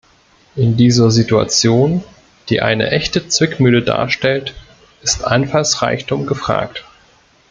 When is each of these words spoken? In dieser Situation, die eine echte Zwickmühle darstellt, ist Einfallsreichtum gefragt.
In 0.55 0.77
dieser 0.77 1.11
Situation, 1.11 2.03
die 2.49 2.59
eine 2.59 2.89
echte 2.89 3.27
Zwickmühle 3.27 3.83
darstellt, 3.83 4.55
ist 5.03 5.23
Einfallsreichtum 5.23 6.25
gefragt. 6.25 6.83